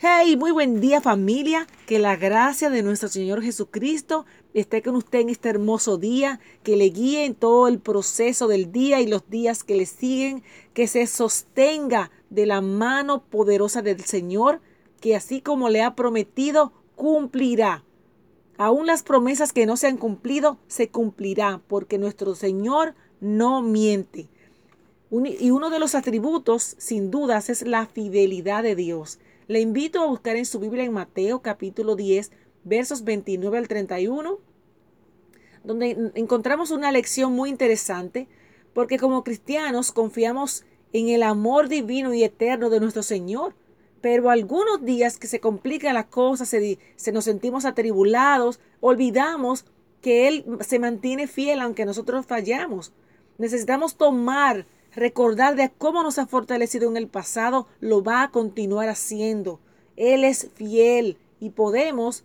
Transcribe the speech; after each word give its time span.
Hey, 0.00 0.36
muy 0.36 0.52
buen 0.52 0.80
día 0.80 1.00
familia. 1.00 1.66
Que 1.88 1.98
la 1.98 2.14
gracia 2.14 2.70
de 2.70 2.84
nuestro 2.84 3.08
Señor 3.08 3.42
Jesucristo 3.42 4.26
esté 4.54 4.80
con 4.80 4.94
usted 4.94 5.18
en 5.18 5.28
este 5.28 5.48
hermoso 5.48 5.98
día, 5.98 6.38
que 6.62 6.76
le 6.76 6.84
guíe 6.90 7.24
en 7.24 7.34
todo 7.34 7.66
el 7.66 7.80
proceso 7.80 8.46
del 8.46 8.70
día 8.70 9.00
y 9.00 9.08
los 9.08 9.28
días 9.28 9.64
que 9.64 9.74
le 9.74 9.86
siguen, 9.86 10.44
que 10.72 10.86
se 10.86 11.04
sostenga 11.08 12.12
de 12.30 12.46
la 12.46 12.60
mano 12.60 13.24
poderosa 13.24 13.82
del 13.82 14.00
Señor, 14.04 14.60
que 15.00 15.16
así 15.16 15.40
como 15.40 15.68
le 15.68 15.82
ha 15.82 15.96
prometido, 15.96 16.72
cumplirá. 16.94 17.82
Aún 18.56 18.86
las 18.86 19.02
promesas 19.02 19.52
que 19.52 19.66
no 19.66 19.76
se 19.76 19.88
han 19.88 19.96
cumplido, 19.96 20.58
se 20.68 20.90
cumplirá, 20.90 21.60
porque 21.66 21.98
nuestro 21.98 22.36
Señor 22.36 22.94
no 23.20 23.62
miente. 23.62 24.28
Y 25.10 25.50
uno 25.50 25.70
de 25.70 25.80
los 25.80 25.96
atributos, 25.96 26.76
sin 26.78 27.10
dudas, 27.10 27.50
es 27.50 27.62
la 27.62 27.86
fidelidad 27.86 28.62
de 28.62 28.76
Dios. 28.76 29.18
Le 29.48 29.60
invito 29.60 30.02
a 30.02 30.06
buscar 30.06 30.36
en 30.36 30.44
su 30.44 30.60
Biblia 30.60 30.84
en 30.84 30.92
Mateo 30.92 31.40
capítulo 31.40 31.96
10, 31.96 32.32
versos 32.64 33.02
29 33.02 33.56
al 33.56 33.66
31, 33.66 34.38
donde 35.64 36.12
encontramos 36.16 36.70
una 36.70 36.92
lección 36.92 37.32
muy 37.32 37.48
interesante, 37.48 38.28
porque 38.74 38.98
como 38.98 39.24
cristianos 39.24 39.90
confiamos 39.90 40.66
en 40.92 41.08
el 41.08 41.22
amor 41.22 41.70
divino 41.70 42.12
y 42.12 42.24
eterno 42.24 42.68
de 42.68 42.78
nuestro 42.78 43.02
Señor. 43.02 43.54
Pero 44.02 44.28
algunos 44.28 44.84
días 44.84 45.18
que 45.18 45.26
se 45.26 45.40
complican 45.40 45.94
las 45.94 46.06
cosas, 46.06 46.50
se, 46.50 46.78
se 46.96 47.10
nos 47.10 47.24
sentimos 47.24 47.64
atribulados, 47.64 48.60
olvidamos 48.80 49.64
que 50.02 50.28
Él 50.28 50.44
se 50.60 50.78
mantiene 50.78 51.26
fiel 51.26 51.60
aunque 51.60 51.86
nosotros 51.86 52.26
fallamos. 52.26 52.92
Necesitamos 53.38 53.96
tomar 53.96 54.66
recordar 54.94 55.56
de 55.56 55.70
cómo 55.76 56.02
nos 56.02 56.18
ha 56.18 56.26
fortalecido 56.26 56.88
en 56.88 56.96
el 56.96 57.08
pasado, 57.08 57.66
lo 57.80 58.02
va 58.02 58.22
a 58.22 58.30
continuar 58.30 58.88
haciendo. 58.88 59.60
Él 59.96 60.24
es 60.24 60.50
fiel 60.54 61.18
y 61.40 61.50
podemos 61.50 62.24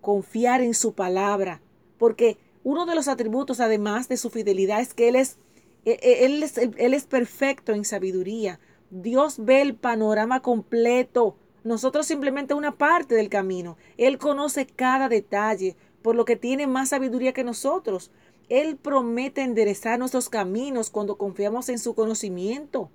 confiar 0.00 0.60
en 0.60 0.74
su 0.74 0.92
palabra, 0.92 1.60
porque 1.98 2.36
uno 2.64 2.86
de 2.86 2.94
los 2.94 3.08
atributos 3.08 3.60
además 3.60 4.08
de 4.08 4.16
su 4.16 4.30
fidelidad 4.30 4.80
es 4.80 4.94
que 4.94 5.08
Él 5.08 5.16
es, 5.16 5.38
e, 5.84 5.98
e, 6.02 6.24
él 6.24 6.42
es, 6.42 6.58
él 6.58 6.94
es 6.94 7.04
perfecto 7.04 7.72
en 7.72 7.84
sabiduría. 7.84 8.60
Dios 8.90 9.36
ve 9.38 9.62
el 9.62 9.74
panorama 9.74 10.40
completo. 10.40 11.36
Nosotros 11.64 12.06
simplemente 12.06 12.54
una 12.54 12.72
parte 12.72 13.14
del 13.14 13.28
camino. 13.28 13.76
Él 13.96 14.18
conoce 14.18 14.66
cada 14.66 15.08
detalle, 15.08 15.76
por 16.02 16.14
lo 16.14 16.24
que 16.24 16.36
tiene 16.36 16.66
más 16.66 16.90
sabiduría 16.90 17.32
que 17.32 17.44
nosotros. 17.44 18.10
Él 18.48 18.76
promete 18.76 19.42
enderezar 19.42 19.98
nuestros 19.98 20.28
caminos 20.28 20.90
cuando 20.90 21.16
confiamos 21.16 21.68
en 21.68 21.78
su 21.78 21.94
conocimiento. 21.94 22.90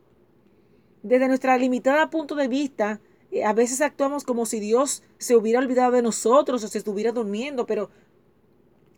Desde 1.04 1.28
nuestra 1.28 1.58
limitada 1.58 2.09
punto 2.09 2.36
de 2.36 2.48
vista, 2.48 3.00
eh, 3.31 3.44
a 3.44 3.54
veces 3.54 3.81
actuamos 3.81 4.23
como 4.23 4.45
si 4.45 4.59
Dios 4.59 5.04
se 5.17 5.36
hubiera 5.36 5.59
olvidado 5.59 5.92
de 5.92 6.02
nosotros 6.02 6.64
o 6.64 6.67
se 6.67 6.78
estuviera 6.78 7.12
durmiendo, 7.12 7.66
pero 7.66 7.89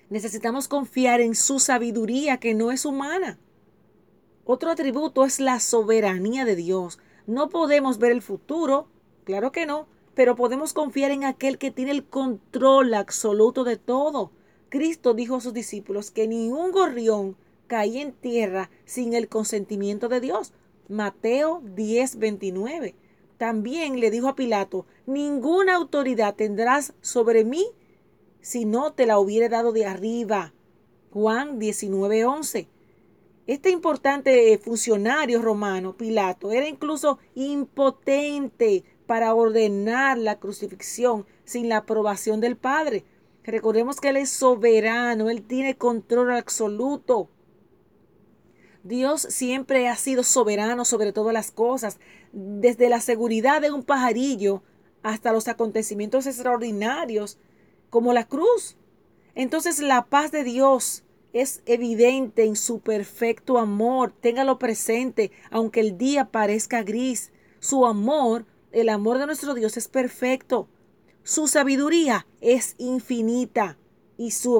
necesitamos 0.09 0.67
confiar 0.67 1.21
en 1.21 1.35
su 1.35 1.59
sabiduría 1.59 2.37
que 2.37 2.53
no 2.53 2.71
es 2.71 2.85
humana. 2.85 3.39
Otro 4.45 4.71
atributo 4.71 5.25
es 5.25 5.39
la 5.39 5.59
soberanía 5.59 6.45
de 6.45 6.55
Dios. 6.55 6.99
No 7.27 7.49
podemos 7.49 7.99
ver 7.99 8.11
el 8.11 8.23
futuro, 8.23 8.87
claro 9.23 9.51
que 9.51 9.67
no, 9.67 9.87
pero 10.15 10.35
podemos 10.35 10.73
confiar 10.73 11.11
en 11.11 11.23
aquel 11.23 11.57
que 11.57 11.71
tiene 11.71 11.91
el 11.91 12.03
control 12.03 12.93
absoluto 12.95 13.63
de 13.63 13.77
todo. 13.77 14.31
Cristo 14.69 15.13
dijo 15.13 15.35
a 15.35 15.41
sus 15.41 15.53
discípulos 15.53 16.11
que 16.11 16.27
ni 16.27 16.49
un 16.49 16.71
gorrión 16.71 17.35
caía 17.67 18.01
en 18.01 18.13
tierra 18.13 18.69
sin 18.85 19.13
el 19.13 19.27
consentimiento 19.27 20.07
de 20.09 20.21
Dios. 20.21 20.53
Mateo 20.87 21.61
10, 21.75 22.17
29. 22.17 22.95
También 23.37 23.99
le 23.99 24.11
dijo 24.11 24.27
a 24.27 24.35
Pilato, 24.35 24.85
ninguna 25.05 25.75
autoridad 25.75 26.35
tendrás 26.35 26.93
sobre 27.01 27.45
mí 27.45 27.65
si 28.41 28.65
no 28.65 28.93
te 28.93 29.05
la 29.05 29.19
hubiere 29.19 29.49
dado 29.49 29.71
de 29.71 29.85
arriba. 29.85 30.53
Juan 31.11 31.59
19, 31.59 32.25
11. 32.25 32.67
Este 33.47 33.71
importante 33.71 34.57
funcionario 34.59 35.41
romano, 35.41 35.97
Pilato, 35.97 36.51
era 36.51 36.67
incluso 36.67 37.17
impotente 37.33 38.83
para 39.07 39.33
ordenar 39.33 40.19
la 40.19 40.39
crucifixión 40.39 41.25
sin 41.45 41.67
la 41.67 41.77
aprobación 41.77 42.41
del 42.41 42.57
Padre. 42.57 43.05
Recordemos 43.43 43.99
que 43.99 44.09
Él 44.09 44.17
es 44.17 44.29
soberano, 44.29 45.29
Él 45.29 45.41
tiene 45.41 45.75
control 45.75 46.31
absoluto. 46.31 47.29
Dios 48.83 49.21
siempre 49.21 49.87
ha 49.87 49.95
sido 49.95 50.23
soberano 50.23 50.85
sobre 50.85 51.11
todas 51.11 51.33
las 51.33 51.51
cosas, 51.51 51.99
desde 52.31 52.89
la 52.89 53.01
seguridad 53.01 53.61
de 53.61 53.71
un 53.71 53.83
pajarillo 53.83 54.63
hasta 55.03 55.31
los 55.31 55.47
acontecimientos 55.47 56.27
extraordinarios 56.27 57.37
como 57.89 58.13
la 58.13 58.27
cruz. 58.27 58.77
Entonces 59.35 59.79
la 59.79 60.05
paz 60.05 60.31
de 60.31 60.43
Dios 60.43 61.03
es 61.33 61.61
evidente 61.65 62.45
en 62.45 62.55
su 62.55 62.79
perfecto 62.79 63.57
amor. 63.57 64.13
Téngalo 64.19 64.59
presente, 64.59 65.31
aunque 65.51 65.79
el 65.81 65.97
día 65.97 66.25
parezca 66.25 66.83
gris. 66.83 67.31
Su 67.59 67.85
amor, 67.85 68.45
el 68.71 68.89
amor 68.89 69.17
de 69.17 69.25
nuestro 69.25 69.53
Dios 69.53 69.77
es 69.77 69.87
perfecto. 69.87 70.67
Su 71.23 71.47
sabiduría 71.47 72.25
es 72.41 72.75
infinita 72.77 73.77
y 74.17 74.31
su 74.31 74.53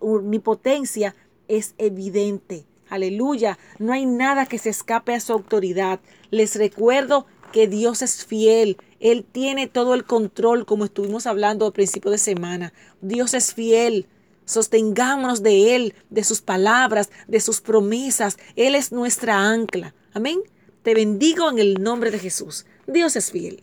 omnipotencia 0.00 1.14
es 1.48 1.74
evidente. 1.78 2.66
Aleluya. 2.88 3.58
No 3.78 3.92
hay 3.92 4.04
nada 4.04 4.46
que 4.46 4.58
se 4.58 4.70
escape 4.70 5.14
a 5.14 5.20
su 5.20 5.32
autoridad. 5.32 6.00
Les 6.30 6.56
recuerdo 6.56 7.26
que 7.52 7.68
Dios 7.68 8.02
es 8.02 8.24
fiel. 8.24 8.76
Él 8.98 9.24
tiene 9.24 9.66
todo 9.66 9.94
el 9.94 10.04
control, 10.04 10.66
como 10.66 10.84
estuvimos 10.84 11.26
hablando 11.26 11.66
al 11.66 11.72
principio 11.72 12.10
de 12.10 12.18
semana. 12.18 12.72
Dios 13.00 13.34
es 13.34 13.54
fiel. 13.54 14.06
Sostengámonos 14.44 15.42
de 15.42 15.76
Él, 15.76 15.94
de 16.10 16.24
sus 16.24 16.42
palabras, 16.42 17.10
de 17.28 17.40
sus 17.40 17.60
promesas. 17.60 18.36
Él 18.56 18.74
es 18.74 18.90
nuestra 18.90 19.48
ancla. 19.48 19.94
Amén. 20.12 20.40
Te 20.82 20.94
bendigo 20.94 21.48
en 21.50 21.58
el 21.58 21.74
nombre 21.74 22.10
de 22.10 22.18
Jesús. 22.18 22.66
Dios 22.86 23.14
es 23.14 23.30
fiel. 23.30 23.62